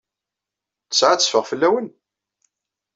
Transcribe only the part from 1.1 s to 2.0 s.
ad teffeɣ fell-awen?